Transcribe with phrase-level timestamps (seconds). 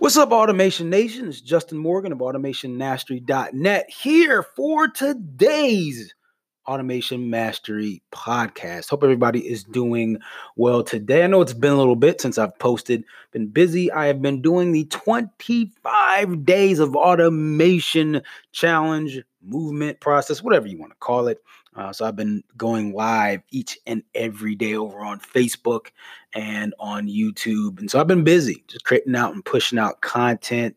[0.00, 1.26] What's up, Automation Nation?
[1.26, 6.14] It's Justin Morgan of AutomationMastery.net here for today's
[6.68, 8.90] Automation Mastery podcast.
[8.90, 10.18] Hope everybody is doing
[10.54, 11.24] well today.
[11.24, 13.90] I know it's been a little bit since I've posted, been busy.
[13.90, 18.22] I have been doing the 25 days of automation
[18.52, 21.42] challenge, movement process, whatever you want to call it.
[21.78, 25.92] Uh, so I've been going live each and every day over on Facebook
[26.34, 27.78] and on YouTube.
[27.78, 30.74] And so I've been busy just creating out and pushing out content.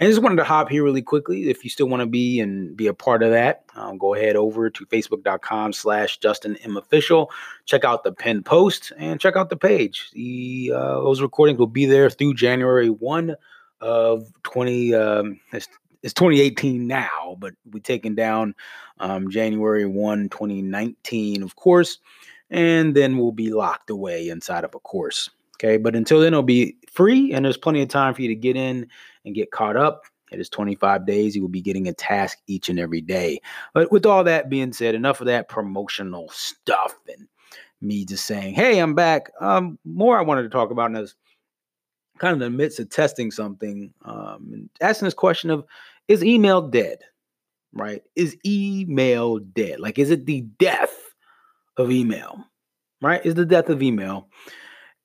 [0.00, 1.50] And I just wanted to hop here really quickly.
[1.50, 4.36] If you still want to be and be a part of that, um, go ahead
[4.36, 7.30] over to facebook.com slash Justin M Official.
[7.66, 10.10] Check out the pinned post and check out the page.
[10.14, 13.36] The uh, those recordings will be there through January 1
[13.82, 15.40] of 20 um,
[16.02, 18.54] it's 2018 now, but we taken down
[19.00, 21.98] um, January 1, 2019, of course,
[22.50, 25.28] and then we'll be locked away inside of a course.
[25.56, 28.34] Okay, but until then, it'll be free, and there's plenty of time for you to
[28.34, 28.86] get in
[29.24, 30.04] and get caught up.
[30.30, 31.34] It is 25 days.
[31.34, 33.40] You will be getting a task each and every day.
[33.74, 37.26] But with all that being said, enough of that promotional stuff and
[37.80, 41.16] me just saying, "Hey, I'm back." Um, more I wanted to talk about is
[42.18, 45.64] kind of in the midst of testing something, um, and asking this question of
[46.08, 46.98] is email dead?
[47.72, 48.02] Right?
[48.16, 49.80] Is email dead?
[49.80, 50.96] Like, is it the death
[51.76, 52.44] of email?
[53.00, 53.24] Right?
[53.24, 54.28] Is the death of email?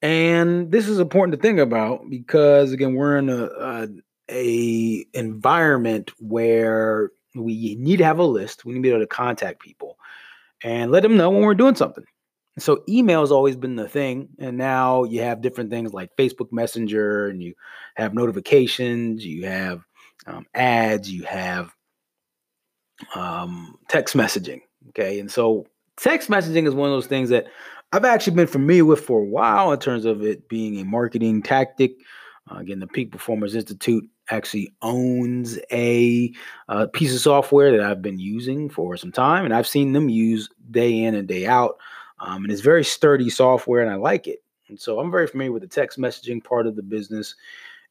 [0.01, 3.87] And this is important to think about because again, we're in a, a,
[4.29, 8.65] a environment where we need to have a list.
[8.65, 9.97] We need to be able to contact people
[10.63, 12.03] and let them know when we're doing something.
[12.59, 16.51] So email has always been the thing, and now you have different things like Facebook
[16.51, 17.55] Messenger, and you
[17.95, 19.83] have notifications, you have
[20.27, 21.73] um, ads, you have
[23.15, 24.61] um, text messaging.
[24.89, 25.65] Okay, and so
[25.97, 27.47] text messaging is one of those things that
[27.91, 31.41] I've actually been familiar with for a while in terms of it being a marketing
[31.41, 31.95] tactic.
[32.51, 36.31] Uh, again, the Peak performers Institute actually owns a
[36.69, 40.09] uh, piece of software that I've been using for some time, and I've seen them
[40.09, 41.77] use day in and day out.
[42.23, 44.39] Um, and it's very sturdy software, and I like it.
[44.69, 47.35] And so I'm very familiar with the text messaging part of the business.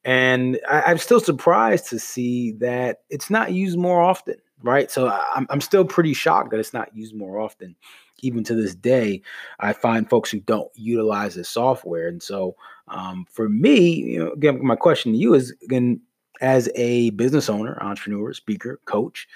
[0.05, 4.91] And I, am still surprised to see that it's not used more often, right?
[4.91, 7.77] So I'm, I'm still pretty shocked that it's not used more often.
[8.23, 9.21] Even to this day,
[9.61, 12.09] I find folks who don't utilize this software.
[12.09, 12.57] And so
[12.89, 16.01] um, for me, you know, again, my question to you is again,
[16.41, 19.29] as a business owner, entrepreneur, speaker, coach,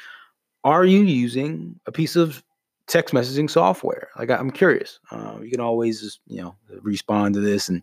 [0.65, 2.43] are you using a piece of
[2.87, 4.09] text messaging software?
[4.19, 5.01] Like I'm curious.
[5.11, 7.83] Uh, you can always you know respond to this and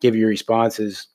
[0.00, 1.08] give your responses.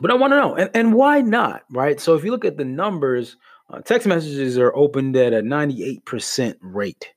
[0.00, 2.00] But I want to know, and, and why not, right?
[2.00, 3.36] So if you look at the numbers,
[3.70, 7.12] uh, text messages are opened at a 98% rate.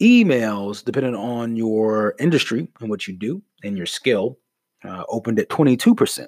[0.00, 4.38] Emails, depending on your industry and what you do and your skill,
[4.84, 6.26] uh, opened at 22%.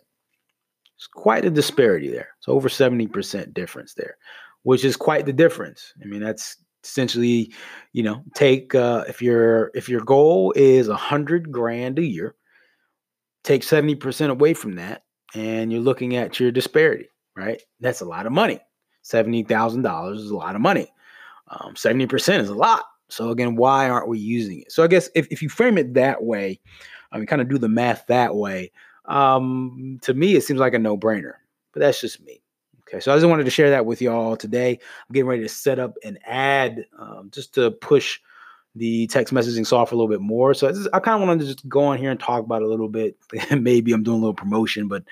[0.97, 2.29] It's quite a disparity there.
[2.39, 4.17] It's over 70% difference there,
[4.63, 5.93] which is quite the difference.
[6.01, 7.53] I mean, that's essentially,
[7.93, 12.34] you know, take uh, if your if your goal is a hundred grand a year,
[13.45, 17.62] take 70% away from that, and you're looking at your disparity, right?
[17.81, 18.61] That's a lot of money.
[19.05, 20.91] $70,000 is a lot of money.
[21.49, 22.84] Um, 70% is a lot.
[23.11, 24.72] So again, why aren't we using it?
[24.72, 26.61] So I guess if, if you frame it that way,
[27.12, 28.72] I mean, kind of do the math that way,
[29.05, 31.34] um, to me, it seems like a no brainer,
[31.72, 32.44] but that's just me.
[32.87, 34.72] Okay, so I just wanted to share that with y'all today.
[34.72, 38.21] I'm getting ready to set up an ad um, just to push
[38.77, 40.53] the text messaging software a little bit more.
[40.53, 42.89] So I kind of wanted to just go on here and talk about a little
[42.89, 43.17] bit.
[43.50, 45.05] Maybe I'm doing a little promotion, but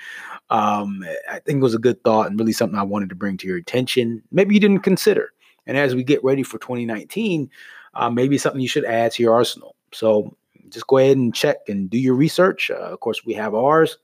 [0.51, 3.37] um, I think it was a good thought and really something I wanted to bring
[3.39, 4.23] to your attention.
[4.33, 5.33] Maybe you didn't consider.
[5.67, 7.49] And as we get ready for 2019,
[7.95, 9.77] uh, maybe something you should add to your arsenal.
[9.93, 10.37] So
[10.69, 12.71] just go ahead and check and do your research.
[12.71, 13.99] Uh, of course, we have ours.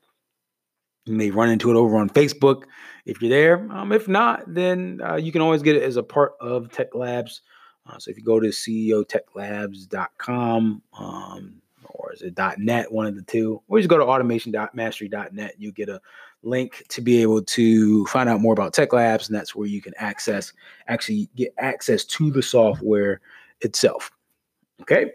[1.05, 2.63] You may run into it over on Facebook
[3.05, 3.67] if you're there.
[3.71, 6.93] Um, if not, then uh, you can always get it as a part of Tech
[6.93, 7.41] Labs.
[7.87, 13.21] Uh, so if you go to ceotechlabs.com um, or is it .net, one of the
[13.23, 15.99] two, or you just go to automation.mastery.net, you get a
[16.43, 19.81] link to be able to find out more about Tech Labs, and that's where you
[19.81, 20.53] can access
[20.87, 23.21] actually get access to the software
[23.61, 24.11] itself.
[24.81, 25.13] Okay.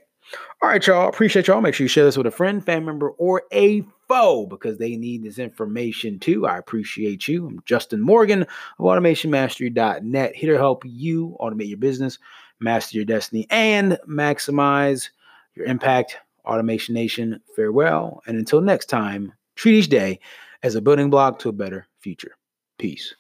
[0.63, 1.09] All right, y'all.
[1.09, 1.61] Appreciate y'all.
[1.61, 4.97] Make sure you share this with a friend, family member, or a foe because they
[4.97, 6.47] need this information too.
[6.47, 7.47] I appreciate you.
[7.47, 8.49] I'm Justin Morgan of
[8.79, 12.19] AutomationMastery.net here to help you automate your business,
[12.61, 15.11] master your destiny, and maximize
[15.55, 16.17] your impact.
[16.45, 18.23] Automation Nation, farewell.
[18.27, 20.21] And until next time, treat each day
[20.63, 22.37] as a building block to a better future.
[22.79, 23.15] Peace.